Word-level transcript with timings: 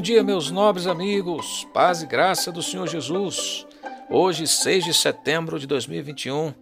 dia, 0.00 0.22
meus 0.24 0.50
nobres 0.50 0.86
amigos, 0.86 1.66
paz 1.72 2.02
e 2.02 2.06
graça 2.06 2.50
do 2.50 2.62
Senhor 2.62 2.88
Jesus. 2.88 3.66
Hoje, 4.10 4.46
6 4.46 4.84
de 4.84 4.94
setembro 4.94 5.58
de 5.58 5.66
2021, 5.66 6.52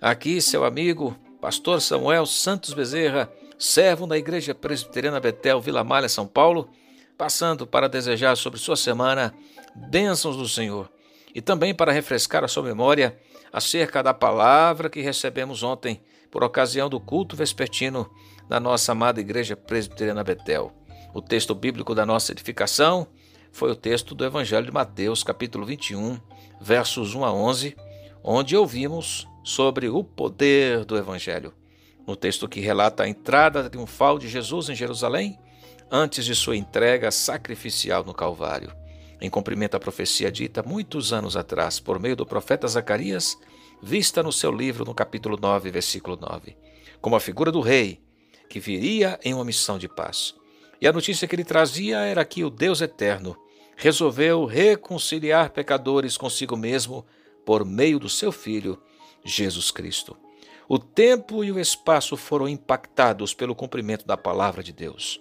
aqui 0.00 0.40
seu 0.40 0.64
amigo, 0.64 1.16
Pastor 1.40 1.80
Samuel 1.80 2.24
Santos 2.24 2.72
Bezerra, 2.72 3.30
servo 3.58 4.06
da 4.06 4.16
Igreja 4.16 4.54
Presbiteriana 4.54 5.20
Betel, 5.20 5.60
Vila 5.60 5.82
Malha, 5.84 6.08
São 6.08 6.26
Paulo, 6.26 6.70
passando 7.16 7.66
para 7.66 7.88
desejar 7.88 8.36
sobre 8.36 8.58
sua 8.58 8.76
semana 8.76 9.34
bênçãos 9.74 10.36
do 10.36 10.48
Senhor 10.48 10.90
e 11.34 11.40
também 11.40 11.74
para 11.74 11.92
refrescar 11.92 12.44
a 12.44 12.48
sua 12.48 12.62
memória 12.62 13.18
acerca 13.52 14.02
da 14.02 14.14
palavra 14.14 14.88
que 14.88 15.00
recebemos 15.00 15.62
ontem 15.62 16.00
por 16.30 16.44
ocasião 16.44 16.88
do 16.88 17.00
culto 17.00 17.36
vespertino 17.36 18.08
na 18.48 18.60
nossa 18.60 18.92
amada 18.92 19.20
Igreja 19.20 19.56
Presbiteriana 19.56 20.22
Betel. 20.22 20.77
O 21.18 21.20
texto 21.20 21.52
bíblico 21.52 21.96
da 21.96 22.06
nossa 22.06 22.30
edificação 22.30 23.08
foi 23.50 23.72
o 23.72 23.74
texto 23.74 24.14
do 24.14 24.24
Evangelho 24.24 24.66
de 24.66 24.70
Mateus, 24.70 25.24
capítulo 25.24 25.66
21, 25.66 26.16
versos 26.60 27.12
1 27.12 27.24
a 27.24 27.32
11, 27.32 27.76
onde 28.22 28.56
ouvimos 28.56 29.26
sobre 29.42 29.88
o 29.88 30.04
poder 30.04 30.84
do 30.84 30.96
Evangelho. 30.96 31.52
No 32.06 32.14
texto 32.14 32.48
que 32.48 32.60
relata 32.60 33.02
a 33.02 33.08
entrada 33.08 33.68
triunfal 33.68 34.16
de 34.16 34.28
Jesus 34.28 34.68
em 34.68 34.76
Jerusalém, 34.76 35.36
antes 35.90 36.24
de 36.24 36.36
sua 36.36 36.56
entrega 36.56 37.10
sacrificial 37.10 38.04
no 38.04 38.14
Calvário. 38.14 38.72
Em 39.20 39.28
cumprimento 39.28 39.76
à 39.76 39.80
profecia 39.80 40.30
dita 40.30 40.62
muitos 40.62 41.12
anos 41.12 41.36
atrás 41.36 41.80
por 41.80 41.98
meio 41.98 42.14
do 42.14 42.24
profeta 42.24 42.68
Zacarias, 42.68 43.36
vista 43.82 44.22
no 44.22 44.30
seu 44.30 44.52
livro 44.52 44.84
no 44.84 44.94
capítulo 44.94 45.36
9, 45.36 45.68
versículo 45.68 46.16
9, 46.16 46.56
como 47.00 47.16
a 47.16 47.20
figura 47.20 47.50
do 47.50 47.60
rei 47.60 48.00
que 48.48 48.60
viria 48.60 49.18
em 49.24 49.34
uma 49.34 49.44
missão 49.44 49.80
de 49.80 49.88
paz. 49.88 50.38
E 50.80 50.86
a 50.86 50.92
notícia 50.92 51.26
que 51.26 51.34
ele 51.34 51.44
trazia 51.44 51.98
era 51.98 52.24
que 52.24 52.44
o 52.44 52.50
Deus 52.50 52.80
eterno 52.80 53.36
resolveu 53.76 54.44
reconciliar 54.44 55.50
pecadores 55.50 56.16
consigo 56.16 56.56
mesmo 56.56 57.06
por 57.44 57.64
meio 57.64 57.98
do 57.98 58.08
seu 58.08 58.32
Filho, 58.32 58.80
Jesus 59.24 59.70
Cristo. 59.70 60.16
O 60.68 60.78
tempo 60.78 61.42
e 61.42 61.50
o 61.50 61.58
espaço 61.58 62.16
foram 62.16 62.48
impactados 62.48 63.32
pelo 63.32 63.54
cumprimento 63.54 64.06
da 64.06 64.16
palavra 64.16 64.62
de 64.62 64.72
Deus. 64.72 65.20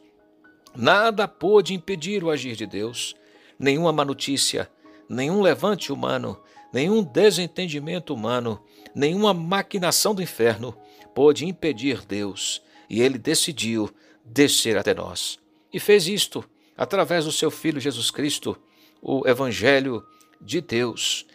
Nada 0.76 1.28
pôde 1.28 1.74
impedir 1.74 2.24
o 2.24 2.30
agir 2.30 2.56
de 2.56 2.66
Deus, 2.66 3.16
nenhuma 3.58 3.92
má 3.94 4.04
notícia, 4.04 4.70
nenhum 5.08 5.42
levante 5.42 5.92
humano, 5.92 6.40
nenhum 6.74 7.02
desentendimento 7.02 8.14
humano, 8.14 8.62
nenhuma 8.94 9.34
maquinação 9.34 10.14
do 10.14 10.22
inferno 10.22 10.78
pôde 11.16 11.46
impedir 11.46 12.06
Deus, 12.06 12.62
e 12.90 13.02
ele 13.02 13.18
decidiu 13.18 13.90
descer 14.26 14.78
até 14.78 14.94
nós. 14.94 15.40
E 15.72 15.80
fez 15.80 16.08
isto 16.08 16.44
através 16.76 17.26
do 17.26 17.32
seu 17.32 17.50
Filho 17.52 17.80
Jesus 17.80 18.12
Cristo, 18.12 18.58
o 19.02 19.28
Evangelho 19.28 20.06
de 20.40 20.62
Deus. 20.62 21.26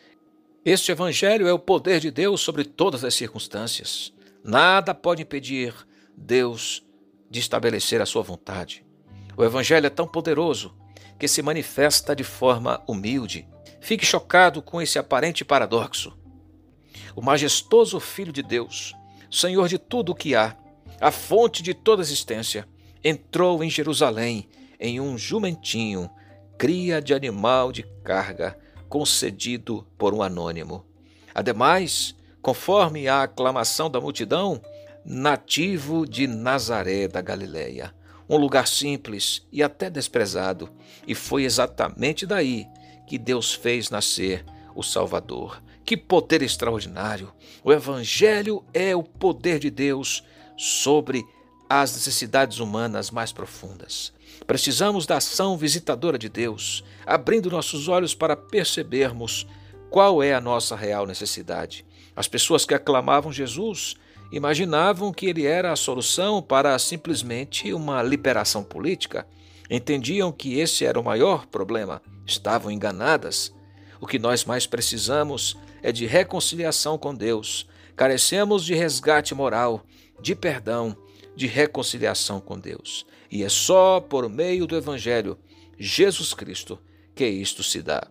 Este 0.64 0.92
Evangelho 0.92 1.46
é 1.46 1.52
o 1.52 1.58
poder 1.58 2.00
de 2.00 2.10
Deus 2.10 2.40
sobre 2.40 2.64
todas 2.64 3.04
as 3.04 3.14
circunstâncias. 3.14 4.12
Nada 4.44 4.94
pode 4.94 5.22
impedir 5.22 5.74
Deus 6.16 6.84
de 7.28 7.40
estabelecer 7.40 8.00
a 8.00 8.06
sua 8.06 8.22
vontade. 8.22 8.84
O 9.36 9.44
Evangelho 9.44 9.86
é 9.86 9.90
tão 9.90 10.06
poderoso 10.06 10.74
que 11.18 11.26
se 11.26 11.42
manifesta 11.42 12.14
de 12.14 12.24
forma 12.24 12.82
humilde. 12.86 13.48
Fique 13.80 14.04
chocado 14.04 14.62
com 14.62 14.80
esse 14.80 14.98
aparente 14.98 15.44
paradoxo. 15.44 16.16
O 17.16 17.22
majestoso 17.22 17.98
Filho 17.98 18.32
de 18.32 18.42
Deus, 18.42 18.94
Senhor 19.30 19.68
de 19.68 19.78
tudo 19.78 20.12
o 20.12 20.14
que 20.14 20.34
há, 20.34 20.56
a 21.00 21.10
fonte 21.10 21.62
de 21.62 21.74
toda 21.74 22.02
existência, 22.02 22.68
entrou 23.04 23.62
em 23.62 23.70
Jerusalém 23.70 24.48
em 24.78 25.00
um 25.00 25.16
jumentinho, 25.16 26.10
cria 26.58 27.00
de 27.00 27.14
animal 27.14 27.72
de 27.72 27.84
carga, 28.04 28.58
concedido 28.88 29.86
por 29.96 30.12
um 30.12 30.22
anônimo. 30.22 30.84
Ademais, 31.34 32.14
conforme 32.42 33.08
a 33.08 33.22
aclamação 33.22 33.90
da 33.90 34.00
multidão, 34.00 34.60
nativo 35.04 36.06
de 36.06 36.26
Nazaré 36.26 37.08
da 37.08 37.20
Galileia, 37.20 37.94
um 38.28 38.36
lugar 38.36 38.66
simples 38.66 39.46
e 39.52 39.62
até 39.62 39.88
desprezado, 39.88 40.68
e 41.06 41.14
foi 41.14 41.44
exatamente 41.44 42.26
daí 42.26 42.66
que 43.06 43.18
Deus 43.18 43.52
fez 43.52 43.90
nascer 43.90 44.44
o 44.74 44.82
Salvador. 44.82 45.62
Que 45.84 45.96
poder 45.96 46.42
extraordinário! 46.42 47.32
O 47.64 47.72
Evangelho 47.72 48.64
é 48.72 48.94
o 48.94 49.02
poder 49.02 49.58
de 49.58 49.70
Deus 49.70 50.24
sobre 50.56 51.24
às 51.80 51.94
necessidades 51.94 52.58
humanas 52.58 53.10
mais 53.10 53.32
profundas. 53.32 54.12
Precisamos 54.46 55.06
da 55.06 55.16
ação 55.16 55.56
visitadora 55.56 56.18
de 56.18 56.28
Deus, 56.28 56.84
abrindo 57.06 57.50
nossos 57.50 57.88
olhos 57.88 58.14
para 58.14 58.36
percebermos 58.36 59.46
qual 59.88 60.22
é 60.22 60.34
a 60.34 60.40
nossa 60.40 60.76
real 60.76 61.06
necessidade. 61.06 61.86
As 62.14 62.28
pessoas 62.28 62.66
que 62.66 62.74
aclamavam 62.74 63.32
Jesus 63.32 63.94
imaginavam 64.30 65.12
que 65.14 65.24
ele 65.24 65.46
era 65.46 65.72
a 65.72 65.76
solução 65.76 66.42
para 66.42 66.78
simplesmente 66.78 67.72
uma 67.72 68.02
liberação 68.02 68.62
política. 68.62 69.26
Entendiam 69.70 70.30
que 70.30 70.58
esse 70.58 70.84
era 70.84 71.00
o 71.00 71.04
maior 71.04 71.46
problema. 71.46 72.02
Estavam 72.26 72.70
enganadas. 72.70 73.50
O 73.98 74.06
que 74.06 74.18
nós 74.18 74.44
mais 74.44 74.66
precisamos 74.66 75.56
é 75.82 75.90
de 75.90 76.04
reconciliação 76.04 76.98
com 76.98 77.14
Deus. 77.14 77.66
Carecemos 77.96 78.62
de 78.62 78.74
resgate 78.74 79.34
moral, 79.34 79.86
de 80.20 80.34
perdão 80.34 80.94
de 81.34 81.46
reconciliação 81.46 82.40
com 82.40 82.58
Deus. 82.58 83.06
E 83.30 83.42
é 83.42 83.48
só 83.48 84.00
por 84.00 84.28
meio 84.28 84.66
do 84.66 84.76
Evangelho, 84.76 85.38
Jesus 85.78 86.34
Cristo, 86.34 86.78
que 87.14 87.26
isto 87.26 87.62
se 87.62 87.82
dá. 87.82 88.06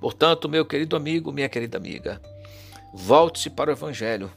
Portanto, 0.00 0.48
meu 0.48 0.64
querido 0.64 0.96
amigo, 0.96 1.32
minha 1.32 1.48
querida 1.48 1.78
amiga, 1.78 2.20
volte-se 2.92 3.48
para 3.48 3.70
o 3.70 3.72
Evangelho, 3.72 4.32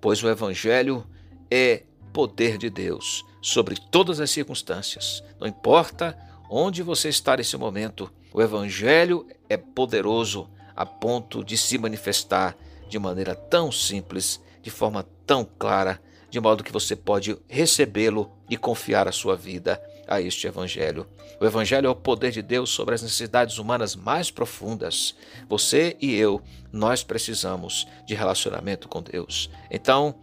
pois 0.00 0.22
o 0.22 0.28
Evangelho 0.28 1.06
é 1.50 1.82
poder 2.12 2.56
de 2.56 2.70
Deus 2.70 3.24
sobre 3.40 3.76
todas 3.90 4.20
as 4.20 4.30
circunstâncias. 4.30 5.22
Não 5.38 5.46
importa 5.46 6.18
onde 6.50 6.82
você 6.82 7.08
está 7.08 7.36
nesse 7.36 7.56
momento, 7.56 8.10
o 8.32 8.40
Evangelho 8.40 9.26
é 9.48 9.56
poderoso 9.56 10.48
a 10.74 10.86
ponto 10.86 11.44
de 11.44 11.56
se 11.56 11.76
manifestar 11.76 12.56
de 12.88 12.98
maneira 12.98 13.34
tão 13.34 13.70
simples, 13.70 14.40
de 14.62 14.70
forma 14.70 15.06
tão 15.26 15.44
clara 15.44 16.00
de 16.30 16.40
modo 16.40 16.62
que 16.62 16.72
você 16.72 16.94
pode 16.94 17.36
recebê-lo 17.48 18.30
e 18.48 18.56
confiar 18.56 19.08
a 19.08 19.12
sua 19.12 19.36
vida 19.36 19.82
a 20.06 20.20
este 20.20 20.46
Evangelho. 20.46 21.06
O 21.40 21.44
Evangelho 21.44 21.86
é 21.86 21.90
o 21.90 21.94
poder 21.94 22.30
de 22.30 22.42
Deus 22.42 22.70
sobre 22.70 22.94
as 22.94 23.02
necessidades 23.02 23.58
humanas 23.58 23.94
mais 23.94 24.30
profundas. 24.30 25.14
Você 25.48 25.96
e 26.00 26.14
eu, 26.14 26.42
nós 26.72 27.02
precisamos 27.02 27.86
de 28.06 28.14
relacionamento 28.14 28.88
com 28.88 29.02
Deus. 29.02 29.50
Então, 29.70 30.14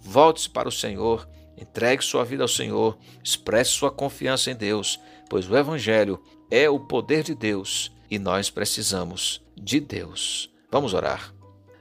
volte-se 0.00 0.48
para 0.48 0.68
o 0.68 0.72
Senhor, 0.72 1.28
entregue 1.56 2.04
sua 2.04 2.24
vida 2.24 2.42
ao 2.42 2.48
Senhor, 2.48 2.98
expresse 3.22 3.70
sua 3.70 3.90
confiança 3.90 4.50
em 4.50 4.56
Deus, 4.56 4.98
pois 5.28 5.48
o 5.48 5.56
Evangelho 5.56 6.22
é 6.50 6.68
o 6.68 6.80
poder 6.80 7.22
de 7.22 7.34
Deus 7.34 7.92
e 8.10 8.18
nós 8.18 8.50
precisamos 8.50 9.42
de 9.56 9.80
Deus. 9.80 10.50
Vamos 10.70 10.94
orar. 10.94 11.32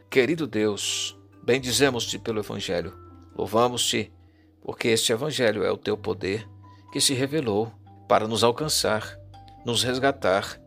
Querido 0.09 0.45
Deus, 0.45 1.17
bendizemos-te 1.43 2.19
pelo 2.19 2.39
Evangelho 2.39 3.00
Louvamos-te, 3.35 4.11
porque 4.61 4.89
este 4.89 5.11
Evangelho 5.11 5.63
é 5.63 5.71
o 5.71 5.77
teu 5.77 5.97
poder 5.97 6.47
que 6.91 7.01
se 7.01 7.13
revelou 7.13 7.71
para 8.07 8.27
nos 8.27 8.43
alcançar, 8.43 9.17
nos 9.65 9.83
resgatar, 9.83 10.59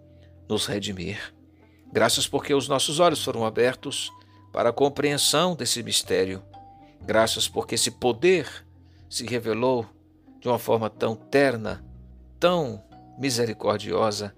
nos 0.48 0.66
redimir. 0.66 1.34
Graças 1.92 2.26
porque 2.26 2.54
os 2.54 2.66
nossos 2.66 2.98
olhos 2.98 3.22
foram 3.22 3.44
abertos 3.44 4.10
para 4.52 4.70
a 4.70 4.72
compreensão 4.72 5.54
desse 5.54 5.82
mistério. 5.82 6.42
Graças 7.02 7.46
porque 7.46 7.74
esse 7.74 7.90
poder 7.90 8.48
se 9.08 9.26
revelou 9.26 9.86
de 10.40 10.48
uma 10.48 10.58
forma 10.58 10.88
tão 10.88 11.14
terna, 11.14 11.84
tão 12.40 12.82
misericordiosa, 13.18 14.34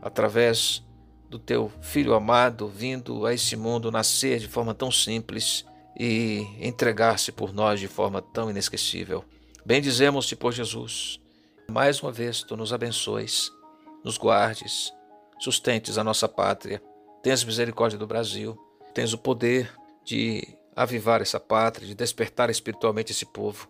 através 0.00 0.82
do 1.28 1.38
teu 1.38 1.70
filho 1.80 2.14
amado 2.14 2.66
vindo 2.66 3.26
a 3.26 3.34
esse 3.34 3.56
mundo 3.56 3.90
nascer 3.90 4.38
de 4.38 4.48
forma 4.48 4.74
tão 4.74 4.90
simples 4.90 5.64
e 6.02 6.46
entregar-se 6.66 7.30
por 7.30 7.52
nós 7.52 7.78
de 7.78 7.86
forma 7.86 8.22
tão 8.22 8.48
inesquecível. 8.48 9.22
Bendizemos-te 9.66 10.34
por 10.34 10.50
Jesus. 10.50 11.20
Mais 11.70 12.02
uma 12.02 12.10
vez, 12.10 12.42
tu 12.42 12.56
nos 12.56 12.72
abençoes, 12.72 13.52
nos 14.02 14.16
guardes, 14.16 14.94
sustentes 15.38 15.98
a 15.98 16.02
nossa 16.02 16.26
pátria. 16.26 16.82
Tens 17.22 17.44
misericórdia 17.44 17.98
do 17.98 18.06
Brasil. 18.06 18.58
Tens 18.94 19.12
o 19.12 19.18
poder 19.18 19.70
de 20.02 20.42
avivar 20.74 21.20
essa 21.20 21.38
pátria, 21.38 21.86
de 21.86 21.94
despertar 21.94 22.48
espiritualmente 22.48 23.12
esse 23.12 23.26
povo. 23.26 23.68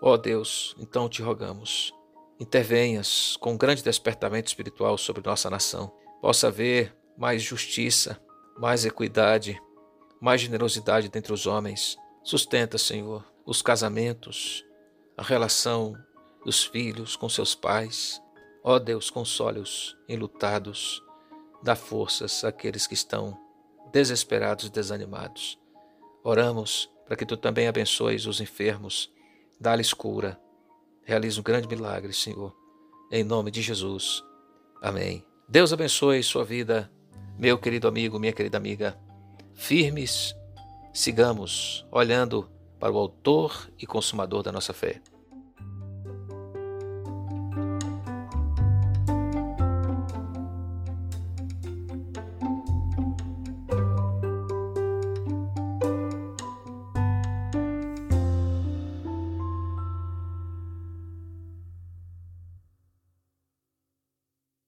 Ó 0.00 0.12
oh 0.14 0.16
Deus, 0.16 0.74
então 0.78 1.10
te 1.10 1.20
rogamos, 1.20 1.92
intervenhas 2.40 3.36
com 3.38 3.52
um 3.52 3.58
grande 3.58 3.82
despertamento 3.82 4.48
espiritual 4.48 4.96
sobre 4.96 5.22
nossa 5.22 5.50
nação. 5.50 5.92
Possa 6.22 6.48
haver 6.48 6.96
mais 7.18 7.42
justiça, 7.42 8.18
mais 8.58 8.86
equidade, 8.86 9.60
mais 10.24 10.40
generosidade 10.40 11.10
dentre 11.10 11.34
os 11.34 11.46
homens. 11.46 11.98
Sustenta, 12.22 12.78
Senhor, 12.78 13.22
os 13.44 13.60
casamentos, 13.60 14.64
a 15.18 15.22
relação 15.22 15.94
dos 16.42 16.64
filhos 16.64 17.14
com 17.14 17.28
seus 17.28 17.54
pais. 17.54 18.22
Ó 18.62 18.78
Deus, 18.78 19.10
console-os 19.10 19.94
enlutados, 20.08 21.02
dá 21.62 21.76
forças 21.76 22.42
àqueles 22.42 22.86
que 22.86 22.94
estão 22.94 23.38
desesperados 23.92 24.64
e 24.64 24.70
desanimados. 24.70 25.60
Oramos 26.24 26.90
para 27.04 27.16
que 27.16 27.26
tu 27.26 27.36
também 27.36 27.68
abençoes 27.68 28.24
os 28.24 28.40
enfermos, 28.40 29.12
dá-lhes 29.60 29.92
cura, 29.92 30.40
realiza 31.02 31.38
um 31.38 31.44
grande 31.44 31.68
milagre, 31.68 32.14
Senhor. 32.14 32.56
Em 33.12 33.22
nome 33.22 33.50
de 33.50 33.60
Jesus. 33.60 34.24
Amém. 34.80 35.22
Deus 35.46 35.70
abençoe 35.70 36.22
sua 36.22 36.46
vida, 36.46 36.90
meu 37.38 37.58
querido 37.58 37.86
amigo, 37.86 38.18
minha 38.18 38.32
querida 38.32 38.56
amiga. 38.56 39.03
Firmes, 39.54 40.36
sigamos 40.92 41.86
olhando 41.90 42.50
para 42.78 42.92
o 42.92 42.98
Autor 42.98 43.70
e 43.78 43.86
Consumador 43.86 44.42
da 44.42 44.52
nossa 44.52 44.74
fé. 44.74 45.00